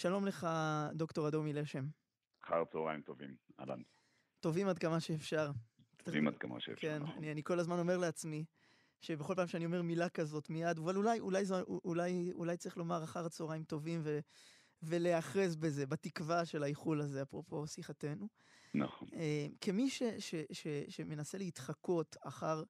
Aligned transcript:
שלום 0.00 0.26
לך, 0.26 0.46
דוקטור 0.92 1.28
אדומי 1.28 1.52
לשם. 1.52 1.86
אחר 2.44 2.64
צהריים 2.64 3.02
טובים, 3.02 3.36
אהלן. 3.60 3.82
טובים 4.40 4.68
עד 4.68 4.78
כמה 4.78 5.00
שאפשר. 5.00 5.50
טובים 6.04 6.28
עד 6.28 6.36
כמה 6.36 6.60
שאפשר, 6.60 6.88
כן, 6.88 7.02
נכון. 7.02 7.16
אני, 7.16 7.32
אני 7.32 7.42
כל 7.42 7.58
הזמן 7.58 7.78
אומר 7.78 7.96
לעצמי, 7.96 8.44
שבכל 9.00 9.34
פעם 9.34 9.46
שאני 9.46 9.64
אומר 9.64 9.82
מילה 9.82 10.08
כזאת 10.08 10.50
מיד, 10.50 10.78
אבל 10.78 10.96
אולי, 10.96 11.20
אולי, 11.20 11.44
אולי, 11.84 12.32
אולי 12.34 12.56
צריך 12.56 12.76
לומר 12.76 13.04
אחר 13.04 13.26
הצהריים 13.26 13.64
טובים 13.64 14.00
ו, 14.04 14.18
ולהיאחז 14.82 15.56
בזה, 15.56 15.86
בתקווה 15.86 16.44
של 16.44 16.62
האיחול 16.62 17.00
הזה, 17.00 17.22
אפרופו 17.22 17.66
שיחתנו. 17.66 18.28
נכון. 18.74 19.08
אה, 19.14 19.46
כמי 19.60 19.90
ש, 19.90 20.02
ש, 20.18 20.34
ש, 20.52 20.66
שמנסה 20.88 21.38
להתחקות 21.38 22.16
אחר 22.20 22.62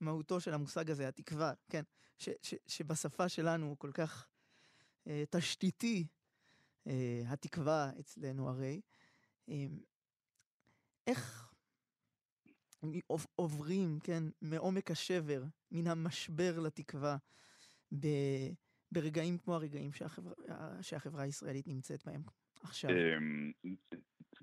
מהותו 0.00 0.40
של 0.40 0.54
המושג 0.54 0.90
הזה, 0.90 1.08
התקווה, 1.08 1.52
כן, 1.68 1.82
ש, 2.18 2.28
ש, 2.42 2.54
שבשפה 2.66 3.28
שלנו 3.28 3.66
הוא 3.66 3.76
כל 3.78 3.90
כך 3.92 4.26
אה, 5.06 5.24
תשתיתי, 5.30 6.06
התקווה 7.26 7.90
אצלנו 8.00 8.48
הרי, 8.48 8.80
אה, 9.48 9.66
איך 11.06 11.50
עוב- 13.06 13.26
עוברים, 13.36 13.98
כן, 14.04 14.22
מעומק 14.42 14.90
השבר, 14.90 15.42
מן 15.70 15.86
המשבר 15.86 16.60
לתקווה, 16.60 17.16
ב, 18.00 18.06
ברגעים 18.92 19.38
כמו 19.38 19.54
הרגעים 19.54 19.92
שהחברה, 19.92 20.34
שהחברה 20.82 21.22
הישראלית 21.22 21.66
נמצאת 21.66 22.04
בהם 22.06 22.22
עכשיו. 22.60 22.90
אמ, 22.90 23.52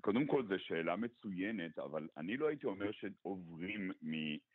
קודם 0.00 0.26
כל 0.26 0.46
זו 0.48 0.54
שאלה 0.58 0.96
מצוינת, 0.96 1.78
אבל 1.78 2.08
אני 2.16 2.36
לא 2.36 2.48
הייתי 2.48 2.66
אומר 2.66 2.90
שעוברים 2.92 3.90
מ- 4.02 4.52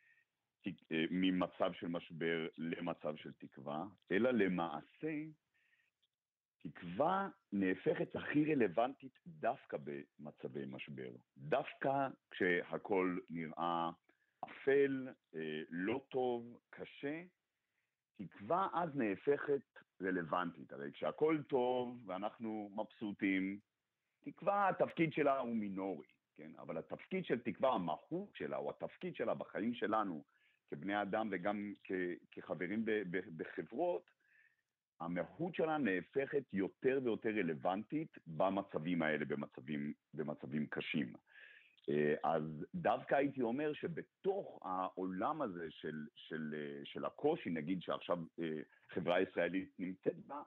אה, 0.66 1.04
ממצב 1.10 1.70
של 1.72 1.86
משבר 1.88 2.46
למצב 2.58 3.16
של 3.16 3.32
תקווה, 3.32 3.84
אלא 4.12 4.30
למעשה 4.30 5.12
תקווה 6.62 7.28
נהפכת 7.52 8.16
הכי 8.16 8.54
רלוונטית 8.54 9.18
דווקא 9.26 9.76
במצבי 9.84 10.64
משבר. 10.66 11.10
דווקא 11.36 12.08
כשהכול 12.30 13.20
נראה 13.30 13.90
אפל, 14.44 15.08
אה, 15.34 15.60
לא 15.70 16.04
טוב, 16.08 16.58
קשה, 16.70 17.22
תקווה 18.16 18.68
אז 18.74 18.96
נהפכת 18.96 19.62
רלוונטית. 20.02 20.72
הרי 20.72 20.92
כשהכול 20.92 21.42
טוב 21.42 22.02
ואנחנו 22.06 22.70
מבסוטים, 22.74 23.58
תקווה, 24.20 24.68
התפקיד 24.68 25.12
שלה 25.12 25.38
הוא 25.38 25.56
מינורי, 25.56 26.06
כן? 26.36 26.50
אבל 26.58 26.78
התפקיד 26.78 27.24
של 27.24 27.38
תקווה, 27.40 27.74
המהות 27.74 28.34
שלה, 28.34 28.56
או 28.56 28.70
התפקיד 28.70 29.16
שלה 29.16 29.34
בחיים 29.34 29.74
שלנו, 29.74 30.24
כבני 30.70 31.02
אדם 31.02 31.28
וגם 31.32 31.74
כחברים 32.30 32.84
בחברות, 33.36 34.10
המהות 35.00 35.54
שלה 35.54 35.78
נהפכת 35.78 36.42
יותר 36.52 37.00
ויותר 37.04 37.28
רלוונטית 37.28 38.18
במצבים 38.26 39.02
האלה, 39.02 39.24
במצבים, 39.24 39.92
במצבים 40.14 40.66
קשים. 40.66 41.12
אה, 41.90 42.14
אז 42.24 42.42
דווקא 42.74 43.14
הייתי 43.14 43.42
אומר 43.42 43.72
שבתוך 43.72 44.58
העולם 44.62 45.42
הזה 45.42 45.66
של, 45.70 46.06
של, 46.14 46.54
אה, 46.54 46.80
של 46.84 47.04
הקושי, 47.04 47.50
נגיד 47.50 47.82
שעכשיו 47.82 48.18
אה, 48.40 48.60
חברה 48.88 49.20
ישראלית 49.20 49.72
נמצאת 49.78 50.26
בה, 50.26 50.42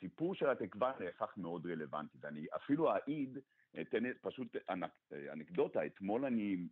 סיפור 0.00 0.34
של 0.34 0.50
התקווה 0.50 0.92
נהפך 1.00 1.32
מאוד 1.36 1.66
רלוונטי, 1.66 2.18
ואני 2.20 2.46
אפילו 2.56 2.90
אעיד, 2.90 3.38
אתן 3.80 4.04
פשוט 4.20 4.56
אנק, 4.70 4.90
אנקדוטה, 5.32 5.86
אתמול 5.86 6.24
אני 6.24 6.66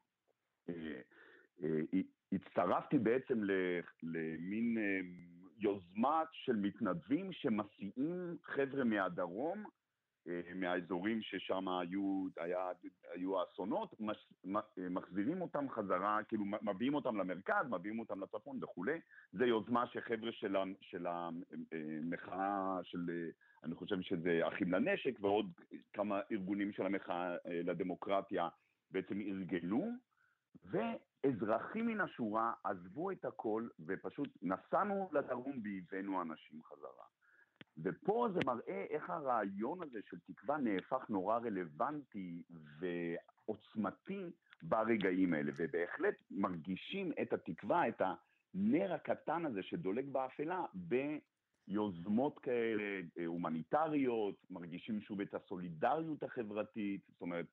הצטרפתי 2.32 2.98
בעצם 2.98 3.40
למין 4.02 4.78
יוזמה 5.60 6.22
של 6.32 6.56
מתנדבים 6.56 7.32
שמסיעים 7.32 8.36
חבר'ה 8.42 8.84
מהדרום, 8.84 9.64
אה, 10.28 10.40
מהאזורים 10.54 11.22
ששם 11.22 11.68
היו, 11.68 12.26
היו 13.14 13.40
האסונות, 13.40 13.94
מחזירים 14.90 15.42
אותם 15.42 15.70
חזרה, 15.70 16.18
כאילו 16.28 16.44
מביאים 16.62 16.94
אותם 16.94 17.16
למרכז, 17.16 17.66
מביאים 17.70 17.98
אותם 17.98 18.22
לצפון 18.22 18.64
וכולי. 18.64 19.00
זו 19.32 19.44
יוזמה 19.44 19.86
שחבר'ה 19.86 20.32
של, 20.32 20.56
של 20.80 21.06
המחאה 21.06 22.78
של, 22.82 23.30
אני 23.64 23.74
חושב 23.74 24.00
שזה 24.00 24.40
אחים 24.48 24.72
לנשק 24.72 25.18
ועוד 25.20 25.52
כמה 25.92 26.20
ארגונים 26.32 26.72
של 26.72 26.86
המחאה 26.86 27.36
לדמוקרטיה 27.44 28.48
בעצם 28.90 29.20
ארגנו, 29.20 29.90
ואזרחים 30.64 31.86
מן 31.86 32.00
השורה 32.00 32.52
עזבו 32.64 33.10
את 33.10 33.24
הכל 33.24 33.68
ופשוט 33.86 34.28
נסענו 34.42 35.10
לדרום 35.12 35.60
והבאנו 35.64 36.22
אנשים 36.22 36.62
חזרה. 36.62 37.04
ופה 37.82 38.28
זה 38.34 38.40
מראה 38.46 38.86
איך 38.90 39.10
הרעיון 39.10 39.82
הזה 39.82 39.98
של 40.10 40.16
תקווה 40.18 40.56
נהפך 40.56 41.04
נורא 41.08 41.38
רלוונטי 41.38 42.42
ועוצמתי 42.78 44.24
ברגעים 44.62 45.34
האלה, 45.34 45.52
ובהחלט 45.56 46.14
מרגישים 46.30 47.12
את 47.22 47.32
התקווה, 47.32 47.88
את 47.88 48.02
הנר 48.54 48.92
הקטן 48.94 49.46
הזה 49.46 49.62
שדולק 49.62 50.04
באפלה 50.04 50.64
ביוזמות 51.68 52.38
כאלה 52.38 53.00
הומניטריות, 53.26 54.34
מרגישים 54.50 55.00
שוב 55.00 55.20
את 55.20 55.34
הסולידריות 55.34 56.22
החברתית, 56.22 57.00
זאת 57.08 57.20
אומרת, 57.20 57.46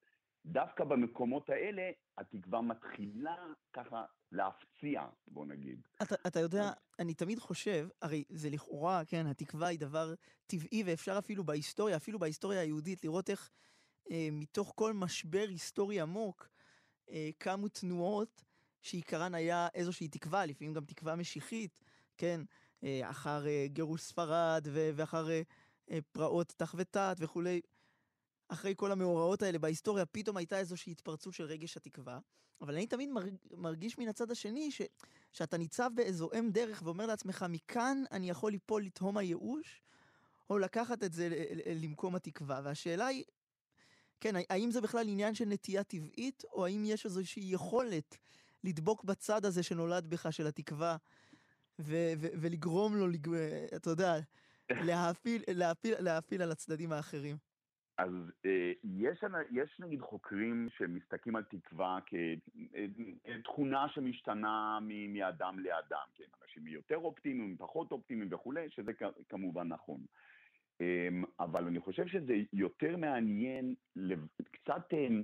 דווקא 0.47 0.83
במקומות 0.83 1.49
האלה 1.49 1.91
התקווה 2.17 2.61
מתחילה 2.61 3.35
ככה 3.73 4.05
להפציע, 4.31 5.01
בוא 5.27 5.45
נגיד. 5.45 5.87
אתה, 6.01 6.15
אתה 6.27 6.39
יודע, 6.39 6.71
אני 6.99 7.13
תמיד 7.13 7.39
חושב, 7.39 7.87
הרי 8.01 8.23
זה 8.29 8.49
לכאורה, 8.49 9.05
כן, 9.05 9.27
התקווה 9.27 9.67
היא 9.67 9.79
דבר 9.79 10.13
טבעי, 10.47 10.83
ואפשר 10.85 11.17
אפילו 11.17 11.43
בהיסטוריה, 11.43 11.95
אפילו 11.97 12.19
בהיסטוריה 12.19 12.61
היהודית, 12.61 13.03
לראות 13.03 13.29
איך 13.29 13.49
אה, 14.11 14.27
מתוך 14.31 14.73
כל 14.75 14.93
משבר 14.93 15.45
היסטורי 15.49 16.01
עמוק, 16.01 16.49
אה, 17.09 17.29
קמו 17.37 17.67
תנועות 17.67 18.43
שעיקרן 18.81 19.35
היה 19.35 19.67
איזושהי 19.73 20.07
תקווה, 20.07 20.45
לפעמים 20.45 20.73
גם 20.73 20.85
תקווה 20.85 21.15
משיחית, 21.15 21.79
כן, 22.17 22.41
אה, 22.83 23.09
אחר 23.09 23.47
אה, 23.47 23.65
גירוש 23.67 24.01
ספרד 24.01 24.67
ו- 24.71 24.89
ואחר 24.95 25.29
אה, 25.29 25.41
אה, 25.91 25.99
פרעות 26.11 26.53
תח 26.57 26.75
ותת 26.77 27.15
וכולי. 27.19 27.61
אחרי 28.47 28.73
כל 28.77 28.91
המאורעות 28.91 29.41
האלה 29.41 29.59
בהיסטוריה, 29.59 30.05
פתאום 30.05 30.37
הייתה 30.37 30.59
איזושהי 30.59 30.91
התפרצות 30.91 31.33
של 31.33 31.43
רגש 31.43 31.77
התקווה. 31.77 32.19
אבל 32.61 32.73
אני 32.73 32.87
תמיד 32.87 33.09
מרגיש 33.51 33.97
מן 33.97 34.07
הצד 34.07 34.31
השני, 34.31 34.71
ש, 34.71 34.81
שאתה 35.33 35.57
ניצב 35.57 35.89
באיזו 35.95 36.29
אם 36.39 36.49
דרך 36.51 36.81
ואומר 36.85 37.05
לעצמך, 37.05 37.45
מכאן 37.49 38.03
אני 38.11 38.29
יכול 38.29 38.51
ליפול 38.51 38.83
לתהום 38.83 39.17
הייאוש, 39.17 39.81
או 40.49 40.57
לקחת 40.57 41.03
את 41.03 41.13
זה 41.13 41.29
למקום 41.75 42.15
התקווה. 42.15 42.61
והשאלה 42.63 43.07
היא, 43.07 43.23
כן, 44.19 44.35
האם 44.49 44.71
זה 44.71 44.81
בכלל 44.81 45.07
עניין 45.09 45.35
של 45.35 45.45
נטייה 45.45 45.83
טבעית, 45.83 46.43
או 46.51 46.65
האם 46.65 46.83
יש 46.85 47.05
איזושהי 47.05 47.43
יכולת 47.53 48.17
לדבוק 48.63 49.03
בצד 49.03 49.45
הזה 49.45 49.63
שנולד 49.63 50.09
בך, 50.09 50.33
של 50.33 50.47
התקווה, 50.47 50.97
ו- 51.79 52.13
ו- 52.17 52.27
ולגרום 52.41 52.95
לו, 52.95 53.07
לג... 53.07 53.29
אתה 53.75 53.89
יודע, 53.89 54.19
להפיל, 54.69 55.43
להפיל, 55.47 55.95
להפיל 55.99 56.41
על 56.41 56.51
הצדדים 56.51 56.91
האחרים. 56.91 57.37
אז 57.97 58.11
אה, 58.45 58.71
יש, 58.83 59.23
יש 59.51 59.79
נגיד 59.79 60.01
חוקרים 60.01 60.67
שמסתכלים 60.77 61.35
על 61.35 61.43
תקווה 61.43 61.99
כתכונה 63.23 63.89
שמשתנה 63.89 64.79
מאדם 65.09 65.59
לאדם, 65.59 66.07
כן, 66.15 66.23
אנשים 66.43 66.67
יותר 66.67 66.97
אופטימיים, 66.97 67.57
פחות 67.57 67.91
אופטימיים 67.91 68.33
וכולי, 68.33 68.69
שזה 68.69 68.91
כמובן 69.29 69.67
נכון. 69.67 70.01
אמ, 70.81 71.23
אבל 71.39 71.67
אני 71.67 71.79
חושב 71.79 72.07
שזה 72.07 72.33
יותר 72.53 72.97
מעניין 72.97 73.75
קצת 74.51 74.93
אמ, 74.93 75.23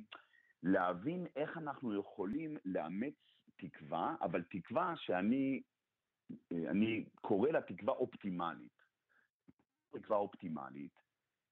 להבין 0.63 1.25
איך 1.35 1.57
אנחנו 1.57 1.99
יכולים 1.99 2.57
לאמץ 2.65 3.13
תקווה, 3.55 4.15
אבל 4.21 4.43
תקווה 4.43 4.93
שאני 4.97 5.61
אה, 6.51 6.69
אני 6.69 7.05
קורא 7.21 7.49
לה 7.49 7.61
תקווה 7.61 7.93
אופטימלית. 7.93 8.83
תקווה 9.91 10.17
אופטימלית. 10.17 11.02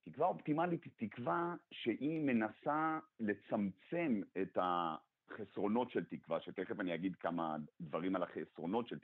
תקווה 0.04 0.28
אופטימלית 0.28 0.84
היא 0.84 1.10
תקווה 1.10 1.56
שהיא 1.72 2.22
מנסה 2.22 3.00
לצמצם 3.20 4.22
את 4.42 4.58
החסרונות 4.62 5.92
של 5.92 6.06
תקווה, 6.06 6.42
שתכף 6.42 6.80
אני 6.80 6.96
אגיד 6.96 7.16
כמה 7.16 7.56
דברים 7.82 8.16
על 8.16 8.24
החסרונות 8.24 8.88
של 8.88 9.00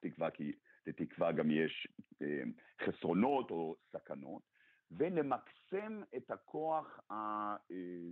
תקווה, 0.00 0.30
כי 0.30 0.52
לתקווה 0.86 1.32
גם 1.32 1.50
יש 1.50 1.88
אה, 2.22 2.42
חסרונות 2.84 3.50
או 3.50 3.76
סכנות, 3.92 4.42
ולמקסם 4.90 6.02
את 6.16 6.30
הכוח 6.30 7.00
אה, 7.10 7.56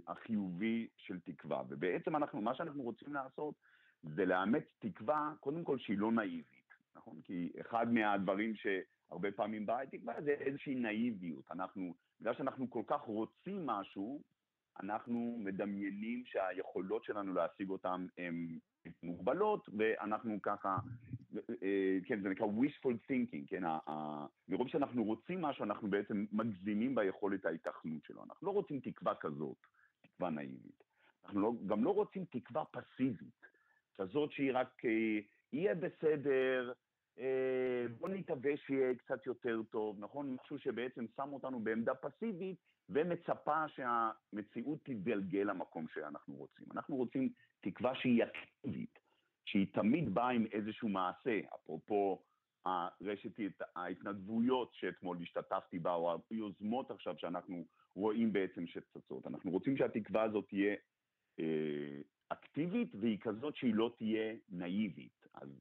החיובי 0.07 0.89
של 0.97 1.21
תקווה. 1.21 1.63
ובעצם 1.69 2.17
אנחנו, 2.17 2.41
מה 2.41 2.55
שאנחנו 2.55 2.83
רוצים 2.83 3.15
לעשות 3.15 3.55
זה 4.03 4.25
לאמץ 4.25 4.65
תקווה, 4.79 5.33
קודם 5.41 5.65
כל 5.65 5.79
שהיא 5.79 5.99
לא 5.99 6.13
נאיבית, 6.13 6.75
נכון? 6.97 7.21
כי 7.25 7.53
אחד 7.61 7.93
מהדברים 7.93 8.53
שהרבה 8.55 9.33
פעמים 9.33 9.67
באה 9.67 9.87
תקווה 9.87 10.23
זה 10.23 10.31
איזושהי 10.31 10.75
נאיביות. 10.75 11.45
אנחנו 11.51 11.95
בגלל 12.21 12.35
שאנחנו 12.35 12.71
כל 12.71 12.83
כך 12.87 13.01
רוצים 13.01 13.67
משהו, 13.67 14.23
אנחנו 14.83 15.37
מדמיינים 15.39 16.23
שהיכולות 16.27 17.05
שלנו 17.05 17.35
להשיג 17.35 17.71
אותם 17.71 18.07
הן 18.19 18.59
מוגבלות, 19.03 19.69
ואנחנו 19.79 20.43
ככה, 20.43 20.77
אה, 21.63 21.99
כן, 22.05 22.23
זה 22.23 22.29
נקרא 22.29 22.47
wishful 22.47 22.95
thinking, 23.11 23.47
כן, 23.47 23.63
מרוב 24.49 24.69
שאנחנו 24.69 25.05
רוצים 25.05 25.43
משהו, 25.43 25.65
אנחנו 25.65 25.91
בעצם 25.91 26.27
מגזימים 26.33 26.95
ביכולת 26.95 27.45
ההיתכנות 27.45 28.05
שלו. 28.05 28.25
אנחנו 28.25 28.47
לא 28.47 28.53
רוצים 28.53 28.81
תקווה 28.81 29.15
כזאת, 29.15 29.57
תקווה 30.01 30.31
נאיבית. 30.31 30.85
אנחנו 31.25 31.41
לא, 31.41 31.53
גם 31.67 31.85
לא 31.85 31.91
רוצים 31.91 32.25
תקווה 32.25 32.65
פסיבית, 32.65 33.47
כזאת 33.99 34.33
שהיא 34.33 34.51
רק, 34.55 34.85
אה, 34.85 35.19
יהיה 35.53 35.75
בסדר, 35.75 36.73
בוא 37.99 38.09
נקווה 38.09 38.57
שיהיה 38.57 38.95
קצת 38.95 39.27
יותר 39.27 39.61
טוב, 39.71 39.97
נכון? 40.01 40.37
משהו 40.43 40.59
שבעצם 40.59 41.05
שם 41.17 41.33
אותנו 41.33 41.61
בעמדה 41.61 41.95
פסיבית 41.95 42.57
ומצפה 42.89 43.69
שהמציאות 43.69 44.79
תתגלגל 44.83 45.43
למקום 45.43 45.87
שאנחנו 45.95 46.35
רוצים. 46.35 46.67
אנחנו 46.75 46.97
רוצים 46.97 47.29
תקווה 47.61 47.95
שהיא 47.95 48.25
אקטיבית, 48.25 48.99
שהיא 49.45 49.67
תמיד 49.73 50.15
באה 50.15 50.31
עם 50.31 50.47
איזשהו 50.53 50.89
מעשה, 50.89 51.41
אפרופו 51.55 52.23
הרשת 52.65 53.33
ההתנדבויות 53.77 54.75
שאתמול 54.75 55.19
השתתפתי 55.23 55.79
בה, 55.79 55.95
או 55.95 56.19
היוזמות 56.31 56.91
עכשיו 56.91 57.15
שאנחנו 57.19 57.65
רואים 57.95 58.33
בעצם 58.33 58.67
שצצות. 58.67 59.27
אנחנו 59.27 59.51
רוצים 59.51 59.77
שהתקווה 59.77 60.23
הזאת 60.23 60.49
תהיה 60.49 60.75
אה, 61.41 62.01
אקטיבית, 62.29 62.95
והיא 62.95 63.19
כזאת 63.21 63.57
שהיא 63.57 63.75
לא 63.75 63.95
תהיה 63.99 64.35
נאיבית. 64.49 65.27
אז 65.35 65.61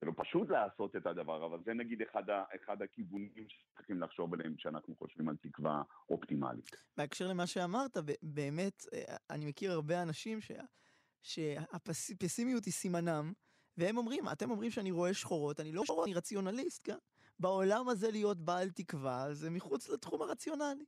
זה 0.00 0.06
לא 0.06 0.12
פשוט 0.16 0.50
לעשות 0.50 0.96
את 0.96 1.06
הדבר, 1.06 1.46
אבל 1.46 1.58
זה 1.64 1.74
נגיד 1.74 2.02
אחד, 2.02 2.22
אחד 2.56 2.82
הכיוונים 2.82 3.46
שצריכים 3.48 4.02
לחשוב 4.02 4.34
עליהם 4.34 4.54
כשאנחנו 4.56 4.96
חושבים 4.96 5.28
על 5.28 5.36
תקווה 5.36 5.82
אופטימלית. 6.10 6.70
בהקשר 6.96 7.26
למה 7.28 7.46
שאמרת, 7.46 7.96
באמת, 8.22 8.82
אה, 8.92 9.16
אני 9.30 9.46
מכיר 9.46 9.72
הרבה 9.72 10.02
אנשים 10.02 10.40
שה, 10.40 10.62
שהפסימיות 11.22 12.64
היא 12.64 12.72
סימנם, 12.72 13.32
והם 13.76 13.96
אומרים, 13.96 14.24
אתם 14.32 14.50
אומרים 14.50 14.70
שאני 14.70 14.90
רואה 14.90 15.14
שחורות, 15.14 15.60
אני 15.60 15.72
לא 15.72 15.84
שחורות, 15.84 16.06
אני 16.06 16.14
רציונליסט, 16.14 16.86
כן? 16.86 16.98
בעולם 17.40 17.88
הזה 17.88 18.10
להיות 18.10 18.38
בעל 18.38 18.70
תקווה 18.70 19.26
זה 19.32 19.50
מחוץ 19.50 19.88
לתחום 19.88 20.22
הרציונלי. 20.22 20.84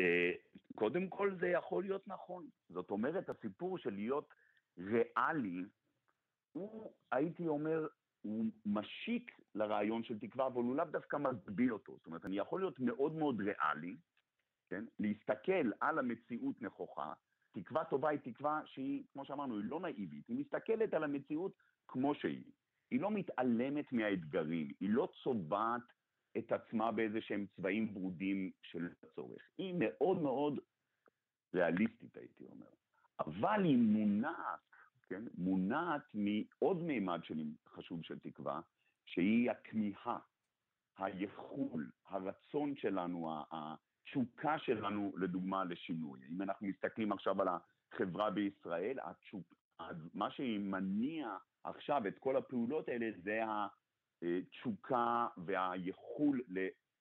אה, 0.00 0.32
קודם 0.74 1.08
כל 1.08 1.36
זה 1.40 1.48
יכול 1.48 1.82
להיות 1.82 2.08
נכון. 2.08 2.48
זאת 2.68 2.90
אומרת, 2.90 3.28
הסיפור 3.28 3.78
של 3.78 3.90
להיות 3.90 4.34
ריאלי, 4.78 5.64
הוא, 6.52 6.92
הייתי 7.12 7.48
אומר, 7.48 7.86
הוא 8.22 8.44
משיק 8.66 9.40
לרעיון 9.54 10.04
של 10.04 10.18
תקווה, 10.18 10.46
אבל 10.46 10.62
הוא 10.62 10.76
לאו 10.76 10.84
דווקא 10.84 11.16
מגביל 11.16 11.72
אותו. 11.72 11.96
זאת 11.96 12.06
אומרת, 12.06 12.24
אני 12.24 12.38
יכול 12.38 12.60
להיות 12.60 12.80
מאוד 12.80 13.14
מאוד 13.14 13.40
ריאלי, 13.40 13.96
כן? 14.68 14.84
להסתכל 14.98 15.70
על 15.80 15.98
המציאות 15.98 16.62
נכוחה. 16.62 17.12
תקווה 17.52 17.84
טובה 17.84 18.08
היא 18.08 18.18
תקווה 18.18 18.60
שהיא, 18.66 19.04
כמו 19.12 19.24
שאמרנו, 19.24 19.58
היא 19.58 19.64
לא 19.64 19.80
נאיבית, 19.80 20.28
היא 20.28 20.36
מסתכלת 20.36 20.94
על 20.94 21.04
המציאות 21.04 21.52
כמו 21.88 22.14
שהיא. 22.14 22.44
היא 22.90 23.00
לא 23.00 23.10
מתעלמת 23.10 23.92
מהאתגרים, 23.92 24.68
היא 24.80 24.90
לא 24.90 25.08
צובעת 25.22 25.82
את 26.38 26.52
עצמה 26.52 26.92
באיזה 26.92 27.20
שהם 27.20 27.46
צבעים 27.56 27.96
ורודים 27.96 28.50
של 28.62 28.88
הצורך. 29.02 29.42
היא 29.58 29.74
מאוד 29.78 30.22
מאוד 30.22 30.60
ריאליסטית, 31.54 32.16
הייתי 32.16 32.44
אומר. 32.44 32.66
אבל 33.20 33.64
היא 33.64 33.78
מונעת 33.78 34.67
כן, 35.08 35.22
מונעת 35.34 36.02
מעוד 36.14 36.82
מימד 36.82 37.20
שלי 37.22 37.44
חשוב 37.68 38.04
של 38.04 38.18
תקווה, 38.18 38.60
שהיא 39.06 39.50
הכמיהה, 39.50 40.18
הייחול, 40.98 41.90
הרצון 42.08 42.76
שלנו, 42.76 43.30
התשוקה 43.50 44.58
שלנו, 44.58 45.12
לדוגמה, 45.16 45.64
לשינוי. 45.64 46.20
אם 46.30 46.42
אנחנו 46.42 46.66
מסתכלים 46.66 47.12
עכשיו 47.12 47.42
על 47.42 47.48
החברה 47.48 48.30
בישראל, 48.30 48.98
התשוק, 49.02 49.54
מה 50.14 50.30
שמניע 50.30 51.36
עכשיו 51.64 52.06
את 52.08 52.18
כל 52.18 52.36
הפעולות 52.36 52.88
האלה 52.88 53.10
זה 53.22 53.40
התשוקה 54.22 55.26
והייחול 55.36 56.42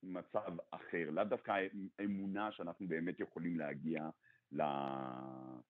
למצב 0.03 0.57
אחר, 0.71 1.09
לאו 1.11 1.23
דווקא 1.23 1.67
האמונה 1.99 2.51
שאנחנו 2.51 2.87
באמת 2.87 3.19
יכולים 3.19 3.57
להגיע 3.59 4.09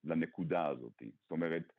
לנקודה 0.04 0.66
הזאת. 0.66 1.02
זאת 1.22 1.30
אומרת, 1.30 1.72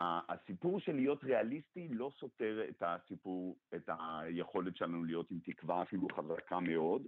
הסיפור 0.00 0.80
של 0.80 0.94
להיות 0.94 1.24
ריאליסטי 1.24 1.88
לא 1.88 2.10
סותר 2.20 2.62
את 2.68 2.82
הסיפור, 2.86 3.56
את 3.74 3.90
היכולת 3.98 4.76
שלנו 4.76 5.04
להיות 5.04 5.30
עם 5.30 5.38
תקווה 5.44 5.82
אפילו 5.82 6.08
חזקה 6.12 6.60
מאוד, 6.60 7.06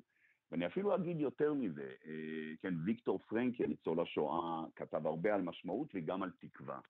ואני 0.51 0.67
אפילו 0.67 0.95
אגיד 0.95 1.21
יותר 1.21 1.55
מזה, 1.55 1.93
אה, 2.07 2.57
כן, 2.63 2.75
ויקטור 2.85 3.19
פרנקל, 3.19 3.67
ניצול 3.67 4.01
השואה, 4.01 4.65
כתב 4.77 5.07
הרבה 5.07 5.35
על 5.35 5.43
משמעות 5.43 5.89
וגם 5.95 6.23
על 6.23 6.31
תקווה. 6.39 6.81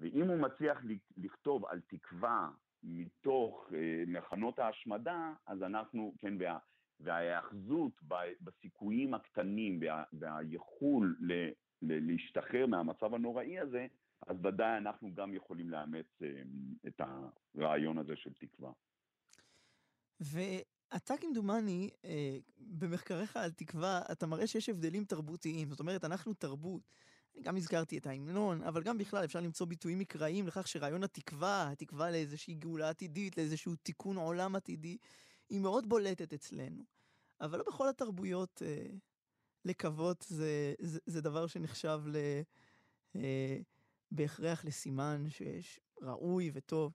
ואם 0.00 0.28
הוא 0.28 0.38
מצליח 0.38 0.82
לכתוב 1.16 1.64
על 1.64 1.80
תקווה 1.80 2.50
מתוך 2.82 3.70
אה, 3.74 4.04
מחנות 4.06 4.58
ההשמדה, 4.58 5.32
אז 5.46 5.62
אנחנו, 5.62 6.14
כן, 6.18 6.34
וה, 6.40 6.58
וההיאחזות 7.00 7.92
בסיכויים 8.40 9.14
הקטנים 9.14 9.78
וה, 9.82 10.04
והייחול 10.12 11.16
ל, 11.20 11.32
ל, 11.82 12.06
להשתחרר 12.12 12.66
מהמצב 12.66 13.14
הנוראי 13.14 13.58
הזה, 13.58 13.86
אז 14.26 14.36
ודאי 14.44 14.78
אנחנו 14.78 15.14
גם 15.14 15.34
יכולים 15.34 15.70
לאמץ 15.70 16.06
אה, 16.22 16.28
את 16.86 17.00
הרעיון 17.54 17.98
הזה 17.98 18.16
של 18.16 18.32
תקווה. 18.32 18.72
ואתה 20.20 21.14
כמדומני, 21.20 21.90
אה, 22.04 22.38
במחקריך 22.58 23.36
על 23.36 23.50
תקווה, 23.50 24.02
אתה 24.12 24.26
מראה 24.26 24.46
שיש 24.46 24.68
הבדלים 24.68 25.04
תרבותיים. 25.04 25.70
זאת 25.70 25.80
אומרת, 25.80 26.04
אנחנו 26.04 26.34
תרבות. 26.34 26.82
אני 27.34 27.42
גם 27.42 27.56
הזכרתי 27.56 27.98
את 27.98 28.06
ההמנון, 28.06 28.62
אבל 28.62 28.82
גם 28.82 28.98
בכלל 28.98 29.24
אפשר 29.24 29.40
למצוא 29.40 29.66
ביטויים 29.66 29.98
מקראיים 29.98 30.46
לכך 30.46 30.68
שרעיון 30.68 31.02
התקווה, 31.02 31.70
התקווה 31.70 32.10
לאיזושהי 32.10 32.54
גאולה 32.54 32.88
עתידית, 32.88 33.36
לאיזשהו 33.36 33.76
תיקון 33.76 34.16
עולם 34.16 34.56
עתידי, 34.56 34.96
היא 35.48 35.60
מאוד 35.60 35.88
בולטת 35.88 36.32
אצלנו. 36.32 36.84
אבל 37.40 37.58
לא 37.58 37.64
בכל 37.66 37.88
התרבויות 37.88 38.62
אה, 38.66 38.86
לקוות 39.64 40.24
זה, 40.28 40.74
זה, 40.80 40.98
זה 41.06 41.20
דבר 41.20 41.46
שנחשב 41.46 42.00
ל... 42.06 42.16
בהכרח 44.10 44.64
לסימן 44.64 45.28
שיש 45.28 45.80
ראוי 46.02 46.50
וטוב. 46.54 46.92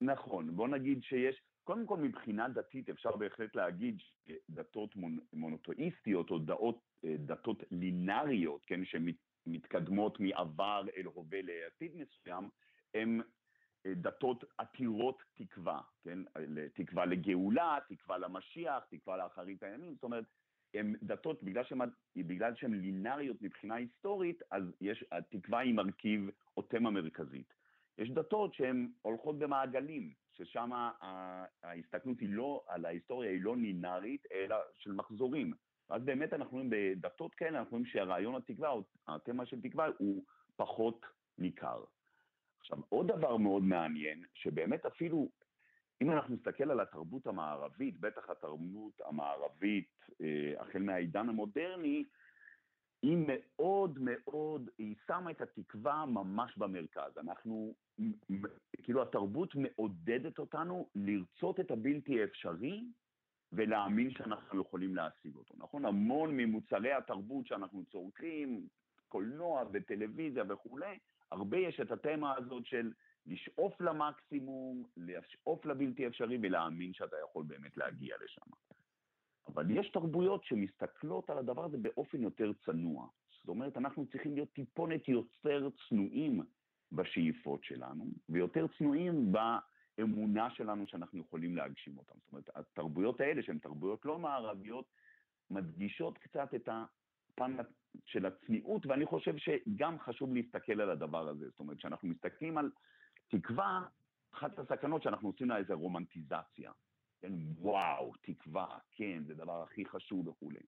נכון, 0.00 0.56
בוא 0.56 0.68
נגיד 0.68 1.02
שיש, 1.02 1.42
קודם 1.64 1.86
כל 1.86 1.96
מבחינה 1.96 2.48
דתית 2.48 2.88
אפשר 2.88 3.16
בהחלט 3.16 3.56
להגיד 3.56 3.98
שדתות 4.00 4.94
מונותואיסטיות 5.32 6.30
או 6.30 6.38
דעות, 6.38 6.80
אה, 7.04 7.16
דתות 7.18 7.62
לינאריות, 7.70 8.64
כן, 8.66 8.80
שמתקדמות 8.84 10.20
מעבר 10.20 10.82
אל 10.96 11.06
הווה 11.06 11.38
לעתיד 11.42 11.96
מסוים, 11.96 12.48
הן 12.94 13.20
אה, 13.86 13.94
דתות 13.94 14.44
עתירות 14.58 15.22
תקווה, 15.34 15.80
כן, 16.04 16.18
תקווה 16.74 17.06
לגאולה, 17.06 17.78
תקווה 17.88 18.18
למשיח, 18.18 18.84
תקווה 18.90 19.16
לאחרית 19.16 19.62
הימים, 19.62 19.94
זאת 19.94 20.04
אומרת, 20.04 20.24
הן 20.74 20.94
דתות, 21.02 21.42
בגלל 21.42 21.64
שהן, 21.64 21.78
בגלל 22.16 22.54
שהן 22.54 22.74
לינאריות 22.74 23.42
מבחינה 23.42 23.74
היסטורית, 23.74 24.42
אז 24.50 24.62
יש, 24.80 25.04
התקווה 25.12 25.58
היא 25.58 25.74
מרכיב 25.74 26.30
או 26.56 26.62
תמה 26.62 26.90
מרכזית. 26.90 27.54
יש 27.98 28.10
דתות 28.10 28.54
שהן 28.54 28.92
הולכות 29.02 29.38
במעגלים, 29.38 30.12
ששם 30.32 30.70
ההסתכלות 31.62 32.20
היא 32.20 32.28
לא, 32.28 32.64
על 32.68 32.84
ההיסטוריה 32.84 33.30
היא 33.30 33.42
לא 33.42 33.56
לינארית, 33.56 34.26
אלא 34.32 34.56
של 34.74 34.92
מחזורים. 34.92 35.52
אז 35.88 36.02
באמת 36.02 36.32
אנחנו 36.32 36.52
רואים 36.52 36.70
בדתות 36.70 37.34
כאלה, 37.34 37.58
אנחנו 37.58 37.70
רואים 37.70 37.86
שהרעיון 37.86 38.34
התקווה, 38.34 38.68
או 38.70 38.82
התמה 39.08 39.46
של 39.46 39.60
תקווה, 39.60 39.88
הוא 39.98 40.24
פחות 40.56 41.06
ניכר. 41.38 41.84
עכשיו, 42.60 42.78
עוד 42.88 43.08
דבר 43.08 43.36
מאוד 43.36 43.62
מעניין, 43.62 44.24
שבאמת 44.34 44.86
אפילו 44.86 45.28
אם 46.02 46.10
אנחנו 46.10 46.34
נסתכל 46.34 46.70
על 46.70 46.80
התרבות 46.80 47.26
המערבית, 47.26 48.00
בטח 48.00 48.30
התרבות 48.30 49.00
המערבית 49.04 49.90
אה, 50.20 50.54
החל 50.58 50.78
מהעידן 50.78 51.28
המודרני, 51.28 52.04
היא 53.02 53.16
מאוד 53.26 53.98
מאוד, 54.00 54.70
היא 54.78 54.94
שמה 55.06 55.30
את 55.30 55.40
התקווה 55.40 56.06
ממש 56.06 56.58
במרכז. 56.58 57.18
אנחנו, 57.18 57.74
כאילו 58.82 59.02
התרבות 59.02 59.54
מעודדת 59.54 60.38
אותנו 60.38 60.88
לרצות 60.94 61.60
את 61.60 61.70
הבלתי 61.70 62.24
אפשרי 62.24 62.84
ולהאמין 63.52 64.10
שאנחנו 64.10 64.60
יכולים 64.60 64.94
להשיג 64.94 65.36
אותו, 65.36 65.54
נכון? 65.58 65.84
המון 65.84 66.36
ממוצרי 66.36 66.92
התרבות 66.92 67.46
שאנחנו 67.46 67.84
צורכים, 67.84 68.66
קולנוע 69.08 69.64
וטלוויזיה 69.72 70.44
וכולי, 70.48 70.98
הרבה 71.30 71.58
יש 71.58 71.80
את 71.80 71.92
התמה 71.92 72.34
הזאת 72.36 72.66
של 72.66 72.92
לשאוף 73.26 73.80
למקסימום, 73.80 74.84
לשאוף 74.96 75.66
לבלתי 75.66 76.06
אפשרי 76.06 76.38
ולהאמין 76.42 76.94
שאתה 76.94 77.16
יכול 77.24 77.44
באמת 77.44 77.76
להגיע 77.76 78.16
לשם. 78.24 78.50
אבל 79.48 79.70
יש 79.70 79.90
תרבויות 79.90 80.44
שמסתכלות 80.44 81.30
על 81.30 81.38
הדבר 81.38 81.64
הזה 81.64 81.78
באופן 81.78 82.22
יותר 82.22 82.52
צנוע. 82.64 83.08
זאת 83.38 83.48
אומרת, 83.48 83.76
אנחנו 83.76 84.06
צריכים 84.06 84.34
להיות 84.34 84.52
טיפונת 84.52 85.08
יותר 85.08 85.68
צנועים 85.88 86.42
בשאיפות 86.92 87.64
שלנו, 87.64 88.04
ויותר 88.28 88.66
צנועים 88.78 89.32
באמונה 89.98 90.50
שלנו 90.50 90.86
שאנחנו 90.86 91.20
יכולים 91.20 91.56
להגשים 91.56 91.98
אותם. 91.98 92.14
זאת 92.24 92.32
אומרת, 92.32 92.50
התרבויות 92.54 93.20
האלה, 93.20 93.42
שהן 93.42 93.58
תרבויות 93.58 94.04
לא 94.04 94.18
מערביות, 94.18 94.84
מדגישות 95.50 96.18
קצת 96.18 96.54
את 96.54 96.68
הפן 96.68 97.56
של 98.04 98.26
הצניעות, 98.26 98.86
ואני 98.86 99.06
חושב 99.06 99.34
שגם 99.36 99.98
חשוב 99.98 100.34
להסתכל 100.34 100.80
על 100.80 100.90
הדבר 100.90 101.28
הזה. 101.28 101.48
זאת 101.48 101.60
אומרת, 101.60 101.76
כשאנחנו 101.78 102.08
מסתכלים 102.08 102.58
על 102.58 102.70
תקווה, 103.32 103.82
אחת 104.34 104.58
הסכנות 104.58 105.02
שאנחנו 105.02 105.28
עושים 105.28 105.48
לה 105.48 105.56
איזה 105.56 105.74
רומנטיזציה. 105.74 106.72
כן, 107.20 107.32
וואו, 107.58 108.12
תקווה, 108.22 108.78
כן, 108.92 109.22
זה 109.26 109.32
הדבר 109.32 109.62
הכי 109.62 109.84
חשוב 109.84 110.28
וכולי. 110.28 110.60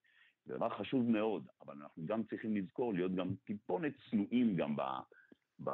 זה 0.47 0.55
דבר 0.55 0.79
חשוב 0.79 1.11
מאוד, 1.11 1.47
אבל 1.63 1.75
אנחנו 1.83 2.07
גם 2.07 2.23
צריכים 2.25 2.57
לזכור 2.57 2.95
להיות 2.95 3.15
גם 3.15 3.35
טיפונת 3.45 3.93
צנועים 4.11 4.57
גם 4.57 4.77
ב, 4.77 4.83
ב, 5.65 5.71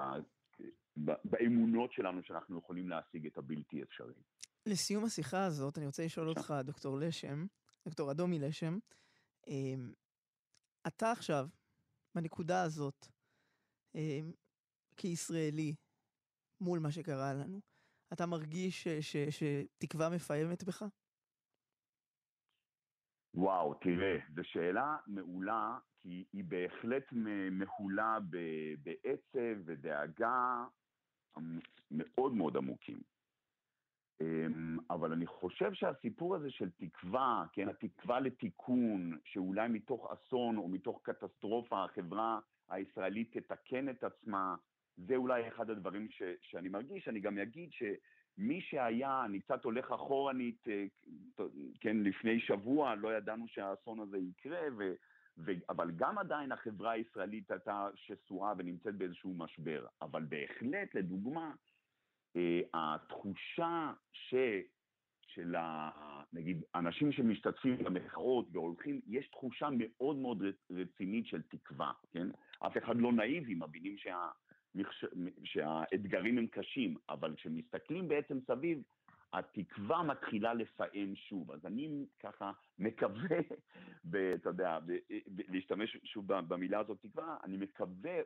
ב, 0.97 1.13
באמונות 1.25 1.93
שלנו 1.93 2.23
שאנחנו 2.23 2.59
יכולים 2.59 2.89
להשיג 2.89 3.27
את 3.27 3.39
הבלתי 3.39 3.83
אפשרי. 3.83 4.15
לסיום 4.67 5.05
השיחה 5.05 5.45
הזאת, 5.45 5.79
אני 5.79 5.87
רוצה 5.87 6.05
לשאול 6.05 6.29
אותך, 6.29 6.55
דוקטור 6.65 6.99
לשם, 6.99 7.47
דוקטור 7.85 8.11
אדומי 8.11 8.39
לשם, 8.39 8.79
אמ, 9.47 9.93
אתה 10.87 11.13
עכשיו, 11.13 11.49
בנקודה 12.15 12.63
הזאת, 12.63 13.07
אמ, 13.95 14.33
כישראלי, 14.97 15.75
מול 16.61 16.79
מה 16.79 16.93
שקרה 16.93 17.35
לנו, 17.35 17.61
אתה 18.13 18.27
מרגיש 18.27 18.89
שתקווה 19.31 20.09
מפעמת 20.11 20.65
בך? 20.65 20.85
וואו, 23.35 23.75
תראה, 23.75 24.19
זו 24.35 24.43
שאלה 24.45 24.97
מעולה, 25.07 25.79
כי 26.03 26.25
היא 26.33 26.45
בהחלט 26.45 27.05
מהולה 27.51 28.19
בעצב 28.83 29.61
ודאגה 29.65 30.65
מאוד 31.91 32.35
מאוד 32.35 32.57
עמוקים. 32.57 33.01
אמ, 34.21 34.79
אבל 34.91 35.13
אני 35.13 35.27
חושב 35.27 35.73
שהסיפור 35.73 36.37
הזה 36.37 36.51
של 36.51 36.71
תקווה, 36.71 37.45
כן, 37.53 37.69
התקווה 37.69 38.21
לתיקון, 38.21 39.19
שאולי 39.25 39.69
מתוך 39.69 40.13
אסון 40.13 40.57
או 40.57 40.69
מתוך 40.69 41.01
קטסטרופה 41.03 41.85
החברה 41.85 42.39
הישראלית 42.69 43.37
תתקן 43.37 43.89
את 43.89 44.05
עצמה, 44.05 44.57
זה 44.97 45.17
אולי 45.17 45.49
אחד 45.49 45.71
הדברים 45.71 46.09
ש, 46.11 46.23
שאני 46.43 46.69
מרגיש. 46.69 47.09
אני 47.09 47.21
גם 47.21 47.39
אגיד 47.39 47.71
שמי 47.73 48.61
שהיה, 48.61 49.25
אני 49.25 49.41
קצת 49.41 49.65
הולך 49.65 49.93
אחורנית, 49.93 50.69
אה, 50.69 50.85
כן, 51.81 51.97
לפני 51.97 52.41
שבוע 52.41 52.95
לא 52.95 53.17
ידענו 53.17 53.49
שהאסון 53.49 54.01
הזה 54.01 54.19
יקרה, 54.19 54.61
ו, 54.79 54.93
ו, 55.39 55.53
אבל 55.69 55.91
גם 55.97 56.19
עדיין 56.19 56.53
החברה 56.53 56.91
הישראלית 56.91 57.51
הייתה 57.51 57.89
שסועה 57.95 58.55
ונמצאת 58.59 58.95
באיזשהו 58.95 59.35
משבר. 59.35 59.87
אבל 60.03 60.25
בהחלט, 60.25 60.95
לדוגמה, 60.95 61.55
אה, 62.37 62.61
התחושה 62.75 63.93
ש... 64.13 64.35
של 65.35 65.55
ה... 65.55 65.91
נגיד, 66.33 66.63
אנשים 66.75 67.13
שמשתתפים 67.13 67.77
במחאות 67.77 68.49
והולכים, 68.53 69.01
יש 69.07 69.29
תחושה 69.29 69.69
מאוד 69.79 70.17
מאוד 70.17 70.43
רצינית 70.71 71.27
של 71.27 71.43
תקווה, 71.43 71.93
כן? 72.13 72.29
אף 72.67 72.77
אחד 72.77 72.97
לא 72.97 73.13
נאיבי, 73.13 73.55
מבינים 73.55 73.99
שה... 73.99 74.29
שהאתגרים 75.45 76.39
הם 76.39 76.47
קשים, 76.47 76.97
אבל 77.09 77.35
כשמסתכלים 77.35 78.09
בעצם 78.09 78.39
סביב, 78.47 78.83
התקווה 79.33 80.03
מתחילה 80.03 80.55
לפעם 80.55 81.15
שוב. 81.15 81.53
אז 81.53 81.67
אני 81.67 82.07
ככה 82.21 82.53
מקווה, 82.79 83.39
אתה 84.35 84.49
יודע, 84.49 84.79
להשתמש 85.49 85.97
שוב 86.05 86.27
במילה 86.27 86.79
הזאת 86.79 86.99
תקווה, 87.03 87.37
אני 87.45 87.57
מקווה, 87.57 88.21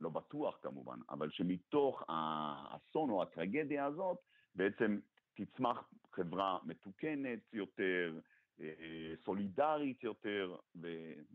לא 0.00 0.10
בטוח 0.10 0.58
כמובן, 0.62 0.98
אבל 1.10 1.30
שמתוך 1.30 2.02
האסון 2.08 3.10
או 3.10 3.22
הטרגדיה 3.22 3.84
הזאת, 3.84 4.18
בעצם 4.54 4.98
תצמח 5.34 5.90
חברה 6.12 6.58
מתוקנת 6.64 7.40
יותר, 7.52 8.18
אה, 8.60 9.14
סולידרית 9.24 10.04
יותר 10.04 10.56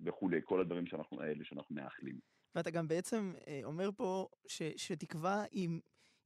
וכולי, 0.03 0.39
כל 0.43 0.61
הדברים 0.61 0.85
האלה 1.19 1.43
שאנחנו 1.43 1.75
מאחלים. 1.75 2.19
ואתה 2.55 2.69
גם 2.69 2.87
בעצם 2.87 3.33
אה, 3.47 3.61
אומר 3.63 3.89
פה 3.95 4.27
ש, 4.47 4.61
שתקווה 4.77 5.43
היא 5.51 5.69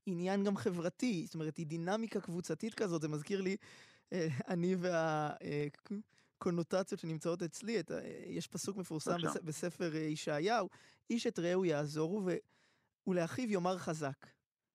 עניין 0.06 0.44
גם 0.44 0.58
חברתי, 0.58 1.24
זאת 1.26 1.34
אומרת, 1.34 1.58
היא 1.58 1.68
דינמיקה 1.68 2.22
קבוצתית 2.22 2.74
כזאת, 2.74 3.02
זה 3.02 3.08
מזכיר 3.08 3.42
לי, 3.42 3.58
אה, 4.14 4.28
אני 4.48 4.76
והקונוטציות 6.40 7.00
שנמצאות 7.00 7.44
אצלי, 7.44 7.80
את, 7.80 7.92
יש 8.26 8.48
פסוק 8.48 8.78
מפורסם 8.78 9.18
בס, 9.24 9.38
בספר 9.44 9.96
ישעיהו, 9.96 10.70
איש 11.10 11.28
את 11.28 11.40
רעהו 11.40 11.66
יעזורו 11.66 12.30
ולאחיו 13.08 13.52
יאמר 13.52 13.78
חזק. 13.78 14.26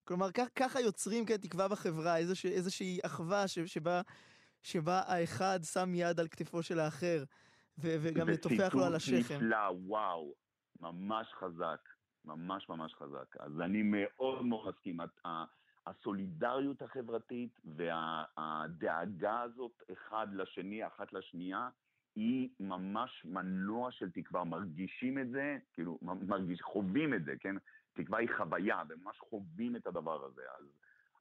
כלומר, 0.05 0.33
כך, 0.33 0.47
ככה 0.57 0.81
יוצרים 0.81 1.27
כן 1.27 1.37
תקווה 1.37 1.69
בחברה, 1.69 2.17
איזושה, 2.17 2.49
איזושהי 2.49 2.99
אחווה 3.03 3.49
ש, 3.49 3.59
שבה, 3.59 4.01
שבה 4.63 5.03
האחד 5.07 5.61
שם 5.73 5.95
יד 5.95 6.21
על 6.21 6.29
כתפו 6.29 6.63
של 6.63 6.81
האחר, 6.81 7.25
ו, 7.79 7.97
וגם 8.01 8.29
מטופח 8.31 8.75
לו 8.75 8.85
על 8.85 8.95
השכם. 8.95 9.17
זה 9.17 9.23
ציטוט 9.23 9.37
נפלא, 9.37 9.71
וואו. 9.87 10.44
ממש 10.85 11.33
חזק, 11.33 11.89
ממש 12.25 12.69
ממש 12.69 12.95
חזק. 12.95 13.37
אז 13.41 13.61
אני 13.61 13.83
מאוד 13.85 14.45
מאוד 14.45 14.69
מסכים. 14.69 15.01
הסולידריות 15.87 16.83
החברתית 16.83 17.61
והדאגה 17.65 19.41
הזאת 19.41 19.83
אחד 19.93 20.27
לשני, 20.33 20.87
אחת 20.87 21.13
לשנייה, 21.13 21.69
היא 22.17 22.49
ממש 22.61 23.25
מנוע 23.25 23.91
של 23.91 24.11
תקווה, 24.11 24.45
מרגישים 24.45 25.19
את 25.19 25.31
זה, 25.31 25.59
כאילו, 25.73 25.99
מרגיש, 26.03 26.63
חווים 26.63 27.15
את 27.15 27.25
זה, 27.25 27.35
כן? 27.41 27.57
תקווה 27.93 28.19
היא 28.19 28.29
חוויה, 28.37 28.83
וממש 28.89 29.19
חווים 29.19 29.77
את 29.77 29.87
הדבר 29.87 30.25
הזה. 30.25 30.43
אז, 30.59 30.65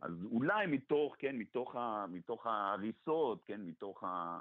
אז 0.01 0.12
אולי 0.25 0.67
מתוך, 0.67 1.15
כן, 1.20 1.36
מתוך, 1.36 1.75
ה, 1.75 2.05
מתוך 2.10 2.48
ההריסות, 2.48 3.43
כן, 3.46 3.62
מתוך, 3.62 4.03
ה, 4.03 4.39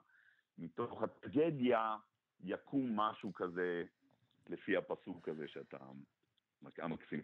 מתוך 0.59 1.03
הטרגדיה, 1.03 1.97
יקום 2.45 3.01
משהו 3.01 3.33
כזה 3.33 3.85
לפי 4.49 4.77
הפסוק 4.77 5.29
הזה 5.29 5.45
שאתה, 5.49 5.79
המקסים 6.79 7.23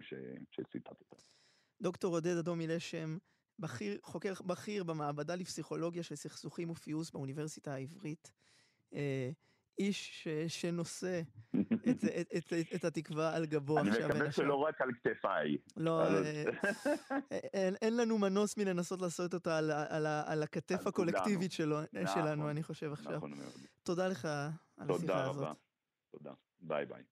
שציטטת. 0.50 1.22
דוקטור 1.80 2.14
עודד 2.14 2.36
אדומי 2.36 2.66
לשם, 2.66 3.18
בכיר, 3.58 3.98
חוקר 4.02 4.32
בכיר 4.46 4.84
במעבדה 4.84 5.34
לפסיכולוגיה 5.34 6.02
של 6.02 6.14
סכסוכים 6.14 6.70
ופיוס 6.70 7.10
באוניברסיטה 7.10 7.74
העברית. 7.74 8.32
אה, 8.94 9.30
איש 9.78 10.22
ש, 10.22 10.28
שנושא 10.48 11.22
את, 11.88 12.04
את, 12.20 12.52
את, 12.52 12.52
את 12.74 12.84
התקווה 12.84 13.36
על 13.36 13.46
גבו 13.46 13.78
עכשיו. 13.78 13.94
אני 13.94 14.04
מקווה 14.06 14.32
שלא 14.32 14.54
רק 14.54 14.80
על 14.80 14.88
כתפיי. 15.02 15.56
לא, 15.76 16.02
אה, 16.02 16.44
אין, 17.32 17.74
אין 17.82 17.96
לנו 17.96 18.18
מנוס 18.18 18.56
מלנסות 18.56 19.02
לעשות 19.02 19.34
אותה 19.34 19.58
על, 19.58 19.70
על, 19.70 20.06
על 20.06 20.42
הכתף 20.42 20.86
הקולקטיבית 20.86 21.52
שלו, 21.52 21.80
נכון, 21.92 22.06
שלנו, 22.14 22.50
אני 22.50 22.62
חושב 22.62 22.92
עכשיו. 22.92 23.16
נכון 23.16 23.30
מאוד. 23.30 23.52
תודה 23.82 24.08
לך 24.08 24.24
על 24.24 24.90
השיחה 24.90 24.90
הזאת. 24.90 25.00
תודה 25.00 25.26
רבה. 25.26 25.52
תודה. 26.10 26.32
ביי 26.60 26.84
ביי. 26.84 27.02